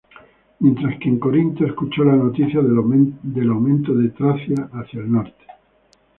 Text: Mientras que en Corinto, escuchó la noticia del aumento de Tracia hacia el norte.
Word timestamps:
Mientras 0.61 0.97
que 0.97 1.09
en 1.09 1.19
Corinto, 1.19 1.63
escuchó 1.63 2.03
la 2.03 2.15
noticia 2.15 2.59
del 2.59 2.75
aumento 3.51 3.93
de 3.93 4.09
Tracia 4.09 4.57
hacia 4.73 4.99
el 4.99 5.11
norte. 5.11 5.45